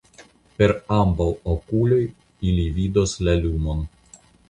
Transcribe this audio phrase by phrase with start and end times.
[0.61, 1.27] Per ambaŭ
[1.57, 2.01] okuloj
[2.53, 3.89] ili vidos la lumon.